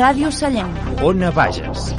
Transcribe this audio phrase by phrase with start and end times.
[0.00, 0.72] Ràdio Sallent.
[1.04, 1.92] Ona Bages.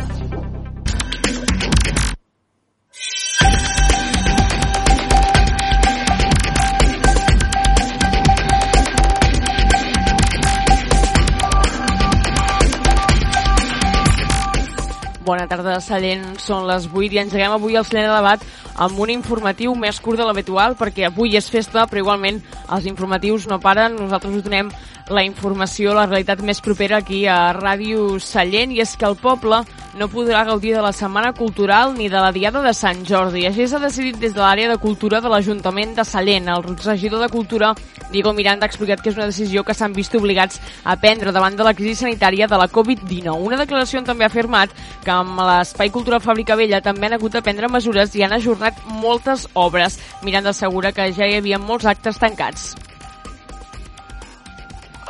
[15.21, 16.25] Bona tarda, Sallent.
[16.41, 18.41] Són les 8 i engeguem avui el Sallent de debat
[18.81, 22.39] amb un informatiu més curt de l'habitual perquè avui és festa, però igualment
[22.73, 23.99] els informatius no paren.
[23.99, 24.71] Nosaltres us donem
[25.11, 29.61] la informació, la realitat més propera aquí a Ràdio Sallent i és que el poble
[29.97, 33.45] no podrà gaudir de la Setmana Cultural ni de la Diada de Sant Jordi.
[33.47, 36.47] Així s'ha decidit des de l'àrea de cultura de l'Ajuntament de Sallent.
[36.47, 37.73] El regidor de Cultura,
[38.11, 41.57] Diego Miranda, ha explicat que és una decisió que s'han vist obligats a prendre davant
[41.57, 43.35] de la crisi sanitària de la Covid-19.
[43.35, 44.71] Una declaració també ha afirmat
[45.03, 48.79] que amb l'Espai Cultural Fàbrica Vella també han hagut de prendre mesures i han ajornat
[49.01, 49.99] moltes obres.
[50.23, 52.71] Miranda assegura que ja hi havia molts actes tancats.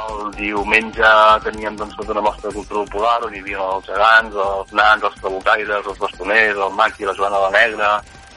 [0.02, 1.12] El diumenge
[1.44, 5.04] teníem doncs, tota una mostra de cultura popular on hi havia els gegants, els nans,
[5.10, 7.92] els trabucaires, els bastoners, el Maqui, la Joana la Negra,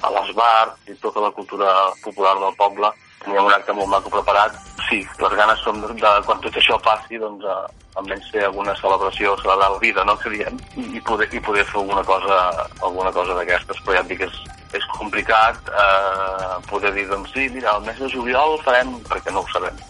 [0.04, 1.70] a l'Esbar i tota la cultura
[2.02, 2.90] popular del poble.
[3.24, 4.58] Teníem un acte molt maco preparat.
[4.88, 8.74] Sí, les ganes són de, de quan tot això passi, doncs, eh, almenys fer alguna
[8.76, 12.42] celebració, celebrar la vida, no?, que diem, i poder, i poder fer alguna cosa,
[12.82, 13.80] alguna cosa d'aquestes.
[13.86, 14.36] Però ja et dic és,
[14.76, 19.46] és complicat eh, poder dir, doncs sí, mira, el mes de juliol farem, perquè no
[19.46, 19.80] ho sabem.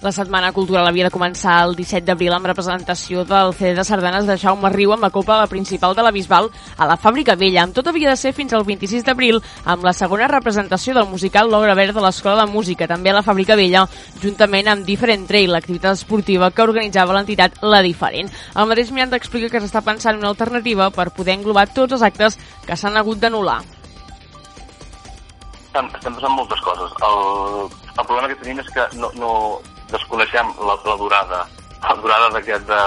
[0.00, 4.24] La Setmana Cultural havia de començar el 17 d'abril amb representació del CD de sardanes
[4.24, 6.46] de Jaume Riu amb la Copa Principal de la Bisbal
[6.78, 7.66] a la Fàbrica Vella.
[7.66, 11.50] Amb tot havia de ser fins al 26 d'abril amb la segona representació del musical
[11.52, 13.82] L'Obra Verd de l'Escola de Música, també a la Fàbrica Vella,
[14.22, 18.30] juntament amb Different Trail, l'activitat esportiva que organitzava l'entitat La Diferent.
[18.56, 22.06] El mateix Miranda explica que s'està pensant en una alternativa per poder englobar tots els
[22.08, 23.58] actes que s'han hagut d'anul·lar.
[25.66, 26.96] Estem, estem pensant moltes coses.
[27.04, 29.34] El, el problema que tenim és que no, no
[29.92, 31.44] desconeixem la, la durada
[31.82, 32.80] la durada d'aquesta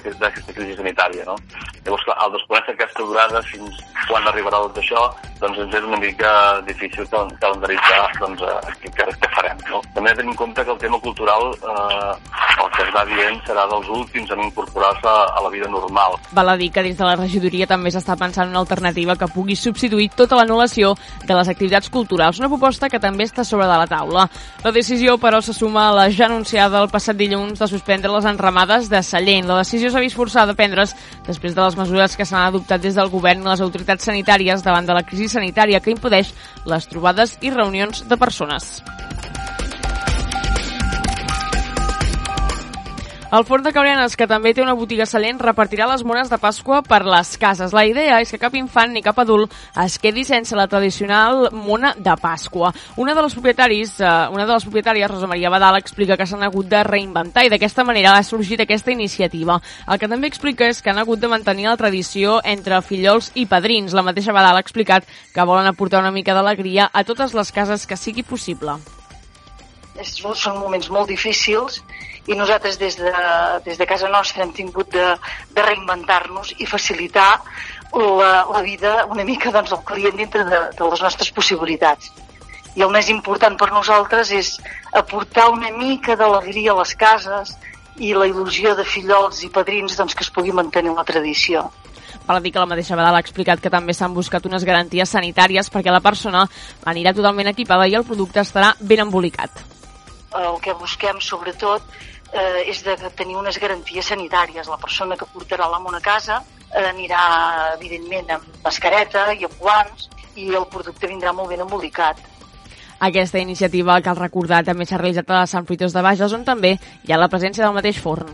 [0.00, 1.36] aquest, d'aquesta crisi sanitària, no?
[1.84, 5.04] Llavors, clar, al desconèixer aquesta durada fins quan arribarà tot això,
[5.40, 6.30] doncs ens és una mica
[6.66, 9.80] difícil calendaritzar doncs, eh, què, què farem, no?
[9.94, 12.12] També tenim en compte que el tema cultural, eh,
[12.60, 16.18] el que es va dient, serà dels últims en incorporar-se a la vida normal.
[16.36, 19.30] Val a dir que des de la regidoria també s'està pensant en una alternativa que
[19.32, 20.92] pugui substituir tota l'anul·lació
[21.24, 24.28] de les activitats culturals, una proposta que també està sobre de la taula.
[24.64, 28.28] La decisió, però, se suma a la ja anunciada el passat dilluns de suspendre les
[28.30, 29.48] enramades de Sallent.
[29.50, 30.94] La decisió s'ha vist forçada a prendre's
[31.26, 34.86] després de les mesures que s'han adoptat des del govern i les autoritats sanitàries davant
[34.86, 36.34] de la crisi sanitària que impedeix
[36.66, 38.80] les trobades i reunions de persones.
[43.30, 46.80] El Forn de Cabrianes, que també té una botiga salent, repartirà les mones de Pasqua
[46.82, 47.70] per les cases.
[47.70, 51.92] La idea és que cap infant ni cap adult es quedi sense la tradicional mona
[51.94, 52.72] de Pasqua.
[52.98, 56.42] Una de les propietaris, eh, una de les propietàries, Rosa Maria Badal, explica que s'han
[56.42, 59.62] hagut de reinventar i d'aquesta manera ha sorgit aquesta iniciativa.
[59.86, 63.46] El que també explica és que han hagut de mantenir la tradició entre fillols i
[63.46, 63.94] padrins.
[63.94, 67.86] La mateixa Badal ha explicat que volen aportar una mica d'alegria a totes les cases
[67.86, 68.80] que sigui possible.
[70.04, 71.82] Són moments molt difícils
[72.28, 73.12] i nosaltres des de,
[73.64, 75.06] des de casa nostra hem tingut de,
[75.56, 77.40] de reinventar-nos i facilitar
[77.92, 82.12] la, la vida una mica doncs, al client dintre de, de les nostres possibilitats.
[82.78, 84.52] I el més important per nosaltres és
[84.94, 87.56] aportar una mica d'alegria a les cases
[87.98, 91.66] i la il·lusió de fillols i padrins doncs, que es pugui mantenir la tradició.
[92.26, 95.10] Val a dir que la mateixa vegada ha explicat que també s'han buscat unes garanties
[95.10, 96.46] sanitàries perquè la persona
[96.86, 99.64] anirà totalment equipada i el producte estarà ben embolicat.
[100.38, 101.82] El que busquem, sobretot,
[102.32, 104.68] eh, és de tenir unes garanties sanitàries.
[104.68, 106.42] La persona que portarà l'amo a casa
[106.74, 107.22] eh, anirà,
[107.76, 112.20] evidentment, amb mascareta i amb guants i el producte vindrà molt ben embolicat.
[113.00, 117.12] Aquesta iniciativa, cal recordar, també s'ha realitzat a Sant Fruitós de Bages, on també hi
[117.12, 118.28] ha la presència del mateix forn.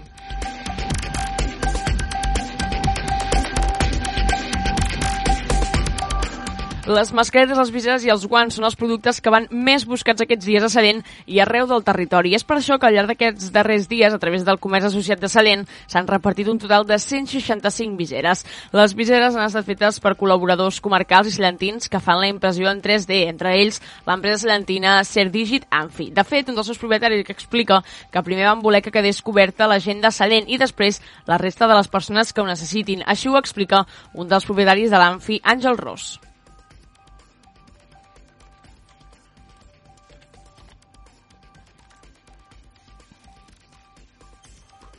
[6.87, 10.47] Les mascaretes, les viseres i els guants són els productes que van més buscats aquests
[10.47, 12.31] dies a Sallent i arreu del territori.
[12.39, 15.27] És per això que al llarg d'aquests darrers dies, a través del Comerç Associat de
[15.27, 18.45] Sallent, s'han repartit un total de 165 viseres.
[18.71, 22.85] Les viseres han estat fetes per col·laboradors comarcals i sallentins que fan la impressió en
[22.85, 26.13] 3D, entre ells l'empresa sallentina Cerdigit Anfi.
[26.15, 27.81] De fet, un dels seus propietaris que explica
[28.15, 31.67] que primer van voler que quedés coberta la gent de Sallent i després la resta
[31.67, 33.03] de les persones que ho necessitin.
[33.11, 36.21] Així ho explica un dels propietaris de l'Anfi, Àngel Ros.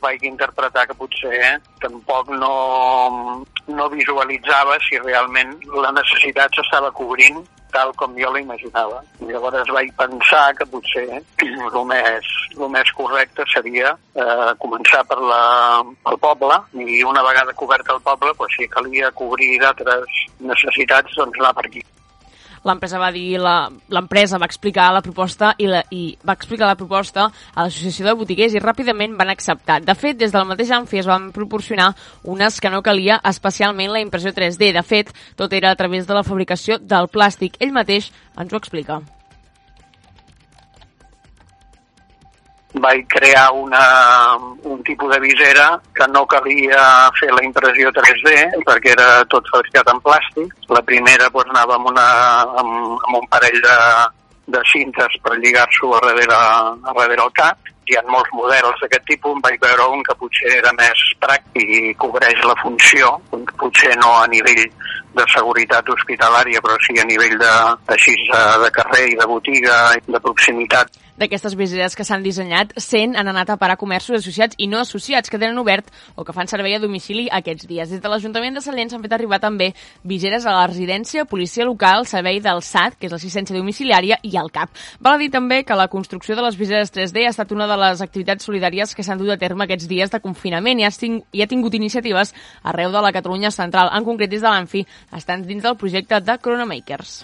[0.02, 7.92] Vaig interpretar que potser tampoc no, no visualitzava si realment la necessitat s'estava cobrint tal
[8.00, 9.02] com jo l'imaginava.
[9.28, 15.42] Llavors vaig pensar que potser el més, el més correcte seria eh, començar per la,
[16.06, 21.40] pel poble i una vegada cobert el poble, doncs, si calia cobrir d'altres necessitats, doncs
[21.42, 21.84] anar per aquí
[22.64, 27.28] l'empresa va dir l'empresa va explicar la proposta i, la, i va explicar la proposta
[27.28, 29.80] a l'associació de botiguers i ràpidament van acceptar.
[29.84, 31.92] De fet, des del mateix Amfi es van proporcionar
[32.24, 34.72] unes que no calia especialment la impressió 3D.
[34.74, 37.60] De fet, tot era a través de la fabricació del plàstic.
[37.60, 39.02] Ell mateix ens ho explica.
[42.74, 48.92] Vaig crear una, un tipus de visera que no calia fer la impressió 3D perquè
[48.92, 50.52] era tot fabricat en plàstic.
[50.68, 52.08] La primera doncs, anava amb, una,
[52.60, 53.78] amb, amb un parell de,
[54.52, 57.72] de cintes per lligar-s'ho a, darrere, a darrere el cap.
[57.88, 61.72] Hi ha molts models d'aquest tipus, em vaig veure un que potser era més pràctic
[61.72, 63.14] i cobreix la funció,
[63.56, 64.66] potser no a nivell
[65.16, 67.52] de seguretat hospitalària, però sí a nivell de,
[67.96, 73.16] així, de, de carrer i de botiga, de proximitat d'aquestes viseres que s'han dissenyat, 100
[73.18, 76.48] han anat a parar comerços associats i no associats que tenen obert o que fan
[76.50, 77.90] servei a domicili aquests dies.
[77.90, 79.72] Des de l'Ajuntament de Sallent s'han fet arribar també
[80.06, 84.52] viseres a la residència, policia local, servei del SAT, que és l'assistència domiciliària, i al
[84.54, 84.70] CAP.
[85.00, 87.78] Val a dir també que la construcció de les viseres 3D ha estat una de
[87.82, 91.26] les activitats solidàries que s'han dut a terme aquests dies de confinament i ha, tingut,
[91.32, 93.90] i ha tingut iniciatives arreu de la Catalunya central.
[93.92, 94.86] En concret, des de l'Anfi,
[95.16, 97.22] estan dins del projecte de Coronamakers.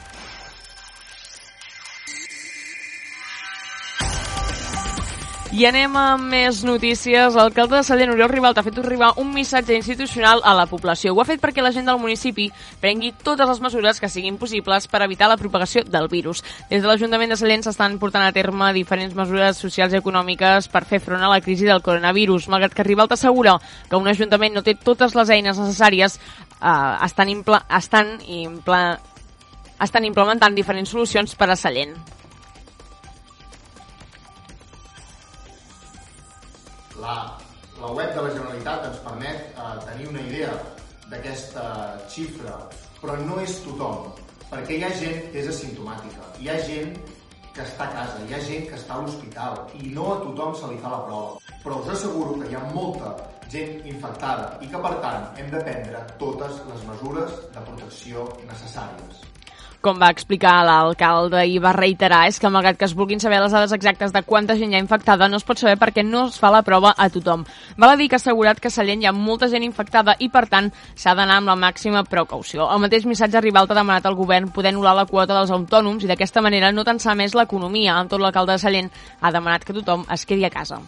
[5.54, 7.36] I anem amb més notícies.
[7.38, 11.12] L'alcalde de Sallent, Oriol Rival, ha fet arribar un missatge institucional a la població.
[11.14, 12.48] Ho ha fet perquè la gent del municipi
[12.82, 16.42] prengui totes les mesures que siguin possibles per evitar la propagació del virus.
[16.72, 20.82] Des de l'Ajuntament de Sallent s'estan portant a terme diferents mesures socials i econòmiques per
[20.90, 22.48] fer front a la crisi del coronavirus.
[22.50, 23.54] Malgrat que Rival t'assegura
[23.86, 28.82] que un ajuntament no té totes les eines necessàries, eh, estan, impla estan, impla
[29.78, 31.94] estan implementant diferents solucions per a Sallent.
[37.04, 37.38] La,
[37.80, 40.52] la web de la Generalitat ens permet eh, tenir una idea
[41.10, 41.64] d'aquesta
[42.08, 42.56] xifra,
[43.00, 44.08] però no és tothom,
[44.48, 46.96] perquè hi ha gent que és asimptomàtica, hi ha gent
[47.54, 50.56] que està a casa, hi ha gent que està a l'hospital i no a tothom
[50.58, 51.52] se li fa la prova.
[51.62, 53.12] Però us asseguro que hi ha molta
[53.52, 59.22] gent infectada i que, per tant, hem de prendre totes les mesures de protecció necessàries
[59.84, 63.52] com va explicar l'alcalde i va reiterar, és que malgrat que es vulguin saber les
[63.52, 66.38] dades exactes de quanta gent hi ha infectada, no es pot saber perquè no es
[66.40, 67.44] fa la prova a tothom.
[67.76, 70.30] Val a dir que ha assegurat que a Sallent hi ha molta gent infectada i,
[70.32, 72.70] per tant, s'ha d'anar amb la màxima precaució.
[72.72, 76.10] El mateix missatge rival ha demanat al govern poder anul·lar la quota dels autònoms i
[76.10, 77.98] d'aquesta manera no tensar més l'economia.
[78.00, 80.80] En tot l'alcalde de Sallent ha demanat que tothom es quedi a casa.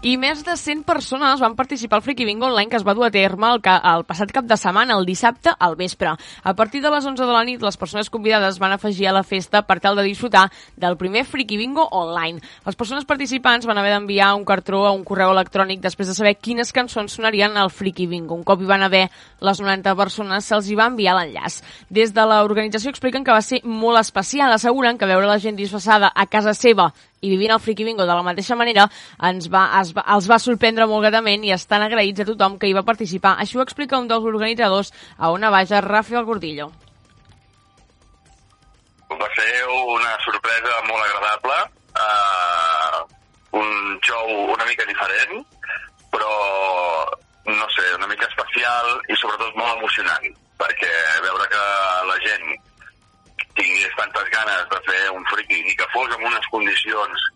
[0.00, 3.04] I més de 100 persones van participar al Friki Bingo Online que es va dur
[3.04, 6.14] a terme el, ca el passat cap de setmana, el dissabte al vespre.
[6.40, 9.22] A partir de les 11 de la nit, les persones convidades van afegir a la
[9.22, 10.46] festa per tal de disfrutar
[10.80, 12.40] del primer Friki Bingo Online.
[12.64, 16.38] Les persones participants van haver d'enviar un cartró a un correu electrònic després de saber
[16.40, 18.40] quines cançons sonarien al Friki Bingo.
[18.40, 19.04] Un cop hi van haver
[19.44, 21.60] les 90 persones, se'ls hi va enviar l'enllaç.
[21.92, 24.56] Des de l'organització expliquen que va ser molt especial.
[24.56, 26.88] Asseguren que veure la gent disfressada a casa seva
[27.20, 28.86] i vivint el Friki Bingo de la mateixa manera
[29.28, 32.70] ens va, es va, els va sorprendre molt gratament i estan agraïts a tothom que
[32.70, 33.36] hi va participar.
[33.38, 36.70] Així ho explica un dels organitzadors a una vaja, Rafael Gordillo.
[39.10, 41.56] Va ser una sorpresa molt agradable,
[41.98, 43.00] uh,
[43.60, 45.42] un show una mica diferent,
[46.14, 46.30] però
[47.50, 50.30] no sé, una mica especial i sobretot molt emocionant,
[50.60, 50.92] perquè
[51.26, 51.64] veure que
[52.08, 52.69] la gent
[53.60, 57.26] tingués tantes ganes de fer un friki i que fos en unes condicions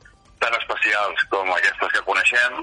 [0.41, 2.57] tan especials com aquestes que coneixem,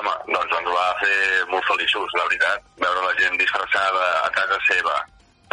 [0.00, 1.18] home, doncs ens va fer
[1.52, 4.96] molt feliços, la veritat, veure la gent disfressada a casa seva,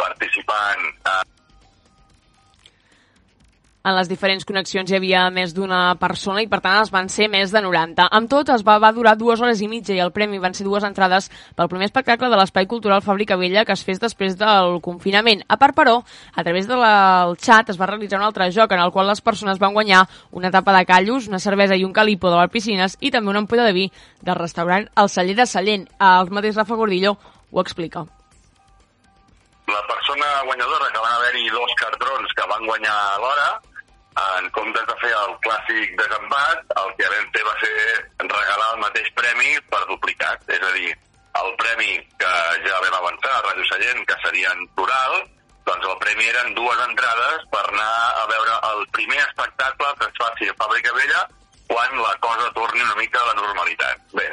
[0.00, 1.20] participant a
[3.84, 7.28] en les diferents connexions hi havia més d'una persona i per tant es van ser
[7.28, 8.06] més de 90.
[8.16, 10.64] Amb tot es va, va durar dues hores i mitja i el premi van ser
[10.64, 14.78] dues entrades pel primer espectacle de l'Espai Cultural Fàbrica Vella que es fes després del
[14.84, 15.44] confinament.
[15.52, 15.98] A part, però,
[16.32, 19.20] a través del de xat es va realitzar un altre joc en el qual les
[19.20, 22.96] persones van guanyar una tapa de callos, una cervesa i un calipo de les piscines
[23.00, 23.90] i també una ampolla de vi
[24.22, 25.88] del restaurant El Celler de Sallent.
[26.00, 27.18] El mateix Rafa Gordillo
[27.52, 28.06] ho explica.
[29.68, 33.46] La persona guanyadora, que van haver-hi dos cartrons que van guanyar l'hora,
[34.22, 37.72] en comptes de fer el clàssic desempat, el que vam fer va ser
[38.22, 40.92] regalar el mateix premi per duplicat, és a dir,
[41.42, 42.34] el premi que
[42.66, 45.18] ja vam avançar a Ràdio Sallent, que seria en plural,
[45.66, 47.92] doncs el premi eren dues entrades per anar
[48.22, 51.26] a veure el primer espectacle que es faci a Fàbrica Vella
[51.66, 54.10] quan la cosa torni una mica a la normalitat.
[54.14, 54.30] Bé,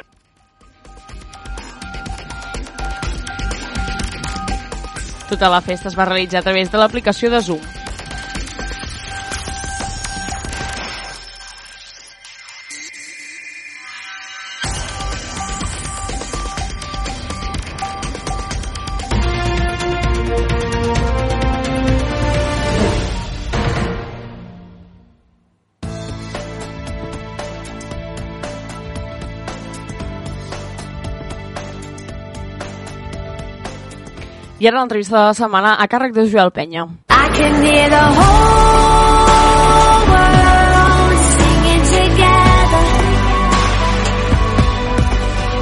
[5.32, 7.81] Tota la festa es va realitzar a través de l'aplicació de Zoom.
[34.62, 36.84] I ara l'entrevista de la setmana a càrrec de Joel Penya.
[37.10, 42.84] I can hear the whole world singing together.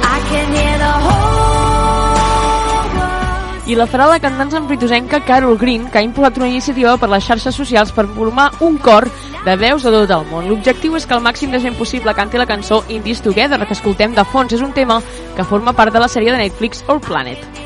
[0.05, 3.65] I can hear the whole world.
[3.65, 7.25] I la farà la cantant sanfritosenca Carol Green, que ha impulsat una iniciativa per les
[7.25, 9.09] xarxes socials per formar un cor
[9.47, 10.45] de veus de tot el món.
[10.45, 14.13] L'objectiu és que el màxim de gent possible canti la cançó Indies Together, que escoltem
[14.13, 14.53] de fons.
[14.53, 15.01] És un tema
[15.33, 17.60] que forma part de la sèrie de Netflix All Planet.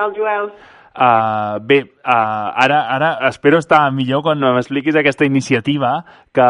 [0.00, 0.52] Tal, Joel?
[0.90, 5.92] Uh, bé, uh, ara, ara espero estar millor quan m'expliquis aquesta iniciativa
[6.34, 6.46] que,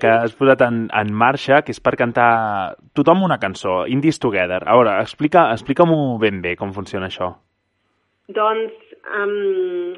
[0.00, 2.30] que has posat en, en marxa, que és per cantar
[2.96, 4.62] tothom una cançó, Indies Together.
[4.64, 7.34] A veure, explica, explica-m'ho ben bé com funciona això.
[8.32, 9.92] Doncs, um,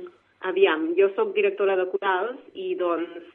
[0.50, 3.30] aviam, jo sóc directora de corals i, doncs,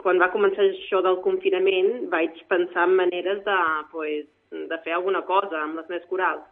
[0.00, 3.60] quan va començar això del confinament vaig pensar en maneres de,
[3.92, 6.48] pues, de fer alguna cosa amb les meves corals.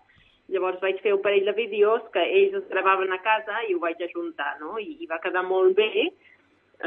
[0.49, 3.83] Llavors vaig fer un parell de vídeos que ells es gravaven a casa i ho
[3.83, 4.79] vaig ajuntar, no?
[4.81, 6.09] I, i va quedar molt bé.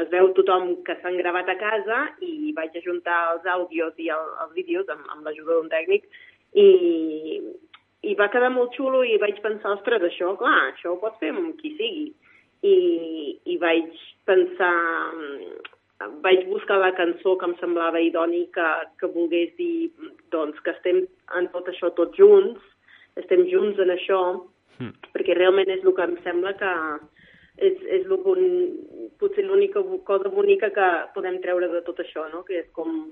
[0.02, 4.30] Es veu tothom que s'han gravat a casa i vaig ajuntar els àudios i el,
[4.44, 6.08] els vídeos amb, amb l'ajuda d'un tècnic
[6.58, 6.68] i,
[8.02, 11.30] i va quedar molt xulo i vaig pensar, ostres, això, clar, això ho pots fer
[11.34, 12.08] amb qui sigui.
[12.62, 12.74] I,
[13.52, 13.94] i vaig
[14.26, 14.74] pensar,
[16.22, 19.90] vaig buscar la cançó que em semblava idoni que, que volgués dir
[20.34, 21.02] doncs, que estem
[21.38, 22.71] en tot això tots junts,
[23.20, 24.22] estem junts en això,
[24.80, 25.10] Mm.
[25.14, 26.70] perquè realment és el que em sembla que
[27.62, 28.40] és, és lo bon,
[29.20, 32.42] potser l'única cosa bonica que podem treure de tot això, no?
[32.46, 33.04] que és com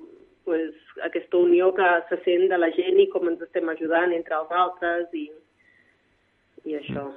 [0.45, 0.73] pues,
[1.05, 4.57] aquesta unió que se sent de la gent i com ens estem ajudant entre els
[4.63, 5.29] altres i,
[6.65, 7.11] i això.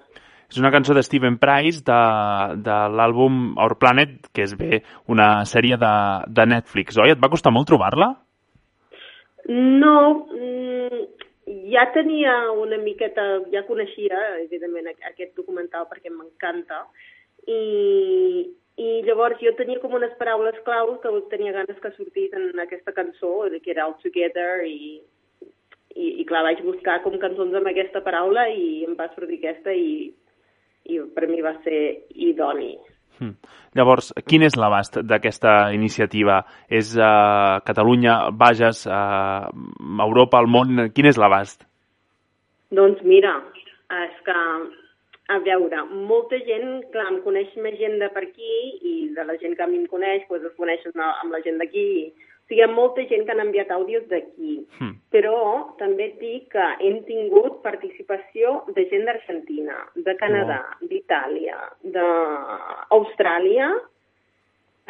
[0.51, 2.01] És una cançó de Steven Price de,
[2.61, 5.95] de l'àlbum Our Planet, que és bé una sèrie de,
[6.29, 7.15] de Netflix, oi?
[7.15, 8.11] Et va costar molt trobar-la?
[9.49, 9.95] No,
[10.29, 11.22] mm,
[11.71, 16.83] ja tenia una miqueta, ja coneixia, evidentment, aqu- aquest documental perquè m'encanta,
[17.47, 22.59] i, i llavors jo tenia com unes paraules claus que tenia ganes que sortís en
[22.63, 23.33] aquesta cançó,
[23.63, 25.01] que era All Together, i,
[25.95, 29.73] i, i clar, vaig buscar com cançons amb aquesta paraula i em va sortir aquesta
[29.73, 30.13] i,
[30.89, 31.83] i per mi va ser
[32.15, 32.77] idoni.
[33.19, 33.35] Hm.
[33.77, 36.41] Llavors, quin és l'abast d'aquesta iniciativa?
[36.69, 39.47] És uh, Catalunya, Bages, uh,
[40.05, 40.89] Europa, el món?
[40.93, 41.65] Quin és l'abast?
[42.73, 43.35] Doncs mira,
[43.93, 44.37] és que,
[45.29, 49.37] a veure, molta gent, clar, em coneix més gent de per aquí i de la
[49.41, 51.87] gent que a mi em coneix, doncs es coneix amb la- gent d'aquí.
[52.09, 54.65] O sigui, hi ha molta gent que han enviat àudios d'aquí.
[54.79, 54.93] Hm.
[55.11, 63.69] Però també et dic que hem tingut participació de gent d'Argentina, de Canadà, d'Itàlia, d'Austràlia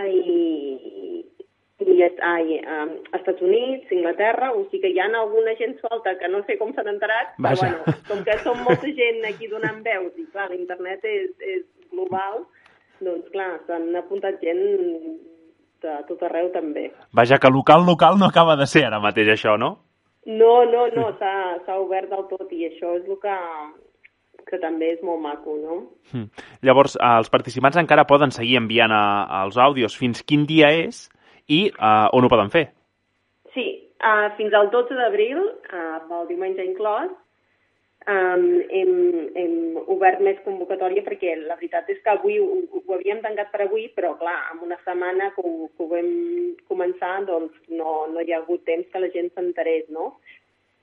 [0.03, 1.25] i,
[1.83, 6.27] i ai, um, Estats Units, Inglaterra, o sigui que hi ha alguna gent solta que
[6.29, 7.69] no sé com s'han enterat, però Vaja.
[7.69, 12.45] bueno, com que som molta gent aquí donant veus i clar, l'internet és, és global,
[13.03, 14.63] doncs clar, s'han apuntat gent
[15.83, 16.89] de tot arreu també.
[17.13, 19.75] Vaja, que local, local no acaba de ser ara mateix això, no?
[20.25, 23.37] No, no, no, s'ha obert del tot i això és el que,
[24.47, 25.79] que també és molt maco, no?
[26.13, 26.29] Hm.
[26.63, 29.03] Llavors, eh, els participants encara poden seguir enviant a,
[29.43, 31.09] els àudios fins quin dia és
[31.51, 32.69] i uh, on ho poden fer?
[33.51, 33.65] Sí,
[33.99, 37.11] uh, fins al 12 d'abril, uh, el diumenge inclòs,
[38.07, 38.93] um, hem,
[39.39, 39.55] hem
[39.91, 42.47] obert més convocatòria perquè la veritat és que avui ho,
[42.79, 46.11] ho havíem tancat per avui, però clar, en una setmana que ho, que ho vam
[46.71, 50.13] començar, doncs no, no hi ha hagut temps que la gent s'enterés, no?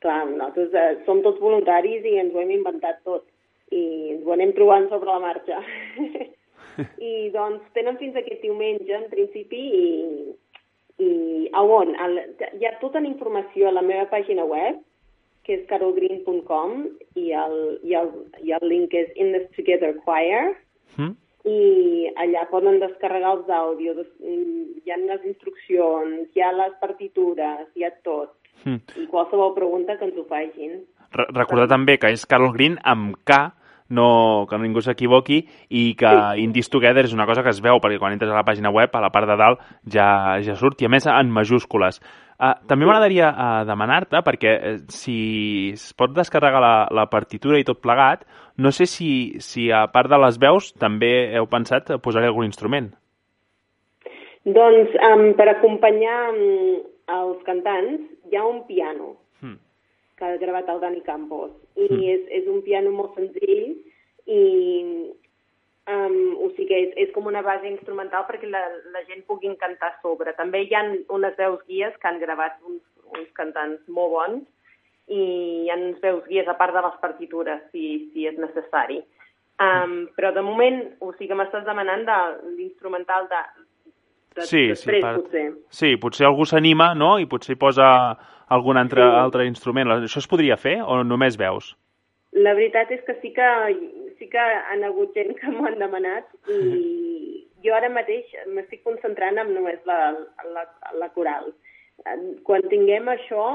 [0.00, 3.26] Clar, nosaltres eh, som tots voluntaris i ens ho hem inventat tot
[3.70, 3.82] i
[4.16, 5.60] ens ho anem trobant sobre la marxa.
[7.10, 9.88] I doncs tenen fins aquest diumenge, en principi, i,
[11.04, 11.10] i
[11.52, 11.92] a on?
[12.06, 12.22] El,
[12.56, 14.80] hi ha tota la informació a la meva pàgina web,
[15.44, 16.74] que és carolgreen.com,
[17.16, 17.56] i el,
[17.86, 18.10] i, el,
[18.44, 20.54] i el link és In This Together Choir,
[20.96, 21.14] Hm?
[21.48, 27.68] i allà poden descarregar els àudios, mm, hi ha les instruccions, hi ha les partitures,
[27.74, 28.34] hi ha tot.
[28.64, 28.82] Hm.
[29.00, 30.82] I qualsevol pregunta que ens ho facin.
[31.16, 33.40] Re Recordar també que és Carol Green amb K
[33.90, 35.40] no, que ningú s'equivoqui
[35.74, 38.46] i que Indies Together és una cosa que es veu perquè quan entres a la
[38.46, 41.98] pàgina web, a la part de dalt, ja, ja surt, i a més en majúscules.
[42.40, 45.16] Uh, també m'agradaria uh, demanar-te, perquè uh, si
[45.74, 48.22] es pot descarregar la, la partitura i tot plegat,
[48.56, 49.10] no sé si,
[49.44, 52.88] si a part de les veus també heu pensat posar algun instrument.
[54.48, 56.80] Doncs um, per acompanyar um,
[57.12, 59.56] els cantants hi ha un piano Hmm.
[60.16, 62.02] que ha gravat el Dani Campos i Mm.
[62.12, 63.70] és, és un piano molt senzill
[64.28, 64.40] i
[65.88, 68.62] um, o sigui que és, és com una base instrumental perquè la,
[68.94, 70.32] la gent pugui cantar sobre.
[70.38, 72.82] També hi ha unes veus guies que han gravat uns,
[73.18, 74.44] uns cantants molt bons
[75.10, 75.18] i
[75.66, 79.00] hi ha uns veus guies a part de les partitures si, si és necessari.
[79.60, 82.18] Um, però de moment, o sigui que m'estàs demanant de
[82.54, 83.40] l'instrumental de,
[84.38, 85.42] de Sí, sí, després, part- potser.
[85.74, 87.90] Sí, potser algú s'anima, no?, i potser posa
[88.48, 89.18] algun altre, Sí.
[89.26, 89.90] altre instrument.
[89.98, 91.74] Això es podria fer o només veus?
[92.32, 93.50] La veritat és que sí que,
[94.20, 96.60] sí que han hagut gent que m'ho han demanat i
[97.64, 100.12] jo ara mateix m'estic concentrant en només la,
[100.54, 100.64] la,
[101.02, 101.50] la coral.
[102.46, 103.46] Quan tinguem això,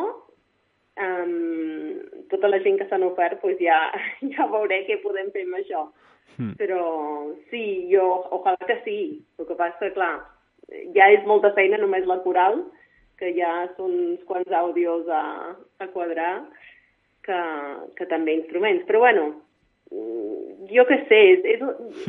[1.02, 3.80] um, tota la gent que s'han ofert pues ja,
[4.36, 5.86] ja veuré què podem fer amb això.
[6.36, 6.54] Mm.
[6.60, 6.82] Però
[7.52, 8.06] sí, jo,
[8.36, 9.00] ojalà que sí.
[9.40, 10.14] El que passa, clar,
[10.98, 12.64] ja és molta feina només la coral,
[13.20, 16.34] que ja són uns quants àudios a, a quadrar,
[17.26, 17.40] que,
[17.98, 18.84] que també instruments.
[18.90, 19.30] Però bueno,
[19.92, 21.62] jo què sé, és, és,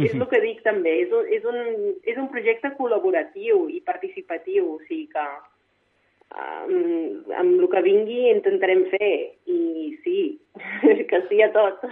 [0.08, 1.58] és el que dic també, és és, un,
[2.08, 5.26] és un projecte col·laboratiu i participatiu, o sigui que
[6.36, 9.10] amb, amb el que vingui intentarem fer
[9.48, 10.20] i sí,
[11.10, 11.82] que sí a tot.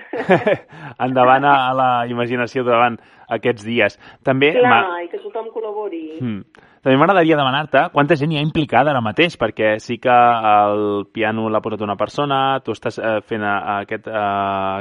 [1.06, 2.98] Endavant a, la imaginació davant
[3.34, 3.98] aquests dies.
[4.26, 6.04] També Clar, i que tothom col·labori.
[6.20, 6.70] Mm.
[6.84, 11.48] També m'agradaria demanar-te quanta gent hi ha implicada ara mateix, perquè sí que el piano
[11.48, 14.26] l'ha posat una persona, tu estàs eh, fent a aquest, a,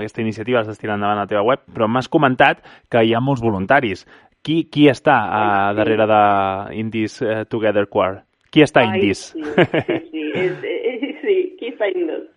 [0.02, 2.60] aquesta iniciativa, l'estàs tirant endavant a la teva web, però m'has comentat
[2.92, 4.04] que hi ha molts voluntaris.
[4.44, 5.44] Qui, qui està a,
[5.78, 6.22] darrere de
[6.76, 8.26] Indies eh, Together Choir?
[8.54, 9.32] Qui està Indies?
[9.34, 12.28] Sí, sí, sí, és, és, sí, qui fa Indus?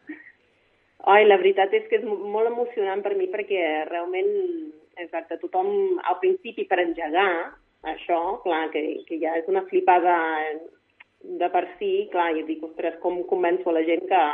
[1.07, 4.31] Ai, la veritat és que és mo- molt emocionant per mi perquè realment,
[4.99, 5.69] exacte, tothom
[6.03, 7.29] al principi per engegar
[7.87, 10.17] això, clar, que, que ja és una flipada
[11.27, 14.25] de per si, clar, i dic, ostres, com convenço a la gent que,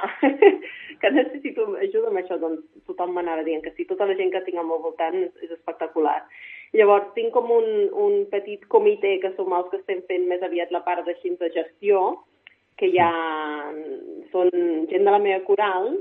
[1.03, 2.39] que necessito ajuda amb això?
[2.41, 5.51] Doncs tothom m'anava dient que sí, tota la gent que tinc al meu voltant és
[5.51, 6.21] espectacular.
[6.73, 10.73] Llavors, tinc com un, un petit comitè que som els que estem fent més aviat
[10.73, 12.23] la part d'així de gestió,
[12.81, 13.11] que ja
[14.33, 14.49] són
[14.89, 15.93] gent de la meva coral,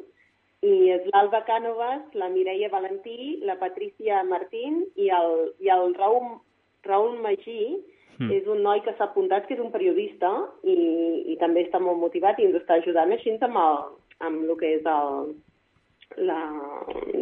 [0.62, 6.38] i és l'Alba Cànovas, la Mireia Valentí, la Patricia Martín i el, i el Raül,
[6.88, 7.82] Raül Magí,
[8.22, 8.32] Mm.
[8.38, 10.30] és un noi que s'ha apuntat, que és un periodista
[10.62, 10.76] i,
[11.34, 13.80] i també està molt motivat i ens està ajudant així amb, el,
[14.28, 15.32] amb el que és el,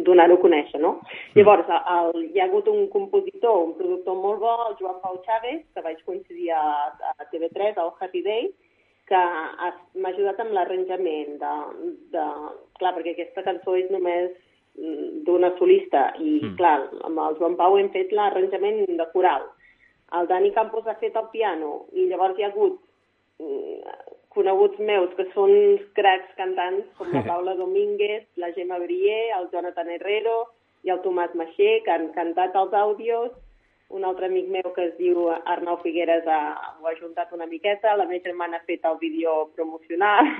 [0.04, 1.00] donar-ho a conèixer, no?
[1.36, 5.62] Llavors, el, hi ha hagut un compositor, un productor molt bo, el Joan Pau Chávez,
[5.74, 6.62] que vaig coincidir a,
[7.18, 8.50] a TV3, al Happy Day,
[9.10, 11.54] que ha- m'ha ajudat amb l'arranjament de,
[12.14, 12.26] de...
[12.78, 14.30] Clar, perquè aquesta cançó és només
[14.78, 16.52] mm, d'una solista i, Mm.
[16.52, 16.56] mm.
[16.60, 16.76] clar,
[17.08, 19.48] amb el Joan Pau hem fet l'arranjament de coral.
[20.18, 22.78] El Dani Campos ha fet el piano i llavors hi ha hagut
[23.38, 23.82] mm,
[24.34, 25.52] coneguts meus que són
[25.98, 30.40] cracs cantants com la Paula Domínguez, la Gemma Brier, el Jonathan Herrero
[30.86, 33.30] i el Tomàs Maxer, que han cantat els àudios.
[33.90, 36.38] Un altre amic meu que es diu Arnau Figueres ha,
[36.78, 40.30] ho ha juntat una miqueta, la meva germana ha fet el vídeo promocional.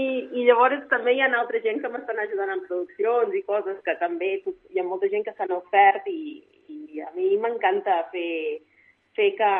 [0.00, 3.76] I, I llavors també hi ha altra gent que m'estan ajudant en produccions i coses
[3.84, 6.40] que també hi ha molta gent que s'han ofert i,
[6.72, 8.64] i a mi m'encanta fer,
[9.12, 9.52] fer que,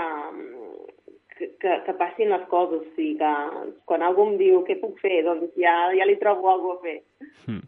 [1.38, 3.32] que, que, que passin les coses, o sigui, que
[3.88, 6.98] quan algú em diu què puc fer, doncs ja, ja li trobo alguna a fer.
[7.48, 7.64] Mm.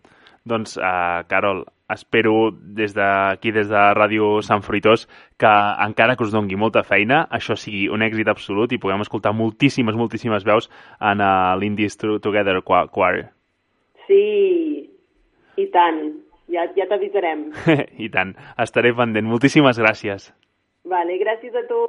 [0.47, 5.51] Doncs, uh, Carol, espero des d'aquí, des de Ràdio Sant Fruitós, que
[5.83, 9.99] encara que us dongui molta feina, això sigui un èxit absolut i puguem escoltar moltíssimes,
[9.99, 13.27] moltíssimes veus en uh, l'Indies To- Together Choir.
[14.07, 14.87] Sí,
[15.59, 15.99] i tant,
[16.53, 17.49] ja, ja t'avisarem.
[18.07, 19.27] I tant, estaré pendent.
[19.27, 20.31] Moltíssimes gràcies.
[20.87, 21.81] Vale, gràcies a tu.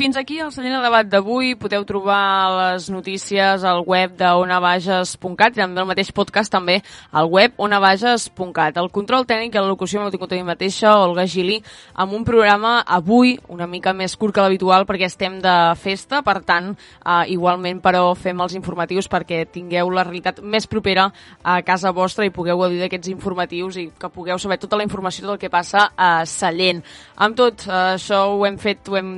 [0.00, 1.50] Fins aquí el Sallent de debat d'avui.
[1.60, 2.16] Podeu trobar
[2.56, 6.78] les notícies al web d'onabages.cat i també el mateix podcast també
[7.12, 8.78] al web onabages.cat.
[8.80, 11.58] El control tècnic i la locució m'ho tingut a mi mateixa, Olga Gili,
[11.92, 16.38] amb un programa avui una mica més curt que l'habitual perquè estem de festa, per
[16.48, 21.10] tant, eh, igualment però fem els informatius perquè tingueu la realitat més propera
[21.44, 25.28] a casa vostra i pugueu gaudir d'aquests informatius i que pugueu saber tota la informació
[25.28, 26.80] del que passa a Sallent.
[27.20, 29.12] Amb tot, eh, això ho hem fet, ho hem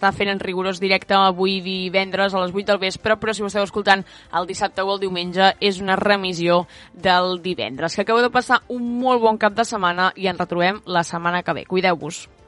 [0.00, 3.50] s'està fent en rigorós directe avui divendres a les 8 del vespre, però si ho
[3.50, 7.94] esteu escoltant el dissabte o el diumenge és una remissió del divendres.
[7.94, 11.44] Que acabeu de passar un molt bon cap de setmana i ens retrobem la setmana
[11.44, 11.68] que ve.
[11.68, 12.39] Cuideu-vos.